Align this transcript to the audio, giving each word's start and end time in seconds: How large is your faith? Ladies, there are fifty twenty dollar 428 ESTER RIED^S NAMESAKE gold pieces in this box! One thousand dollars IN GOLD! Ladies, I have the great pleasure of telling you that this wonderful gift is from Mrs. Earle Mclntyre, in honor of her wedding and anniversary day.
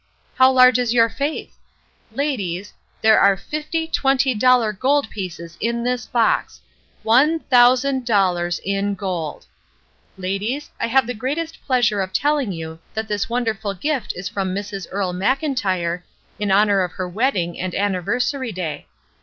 How 0.33 0.51
large 0.51 0.79
is 0.79 0.95
your 0.95 1.09
faith? 1.09 1.59
Ladies, 2.11 2.73
there 3.03 3.19
are 3.19 3.37
fifty 3.37 3.85
twenty 3.87 4.33
dollar 4.33 4.73
428 4.73 4.73
ESTER 4.73 4.79
RIED^S 4.81 4.81
NAMESAKE 4.81 4.81
gold 4.81 5.09
pieces 5.61 5.75
in 5.75 5.83
this 5.83 6.05
box! 6.07 6.61
One 7.03 7.39
thousand 7.41 8.03
dollars 8.07 8.59
IN 8.65 8.95
GOLD! 8.95 9.45
Ladies, 10.17 10.71
I 10.79 10.87
have 10.87 11.05
the 11.05 11.13
great 11.13 11.37
pleasure 11.67 12.01
of 12.01 12.13
telling 12.13 12.51
you 12.51 12.79
that 12.95 13.07
this 13.09 13.29
wonderful 13.29 13.75
gift 13.75 14.13
is 14.15 14.27
from 14.27 14.55
Mrs. 14.55 14.87
Earle 14.89 15.13
Mclntyre, 15.13 16.01
in 16.39 16.49
honor 16.51 16.81
of 16.81 16.93
her 16.93 17.07
wedding 17.07 17.59
and 17.59 17.75
anniversary 17.75 18.51
day. 18.51 18.87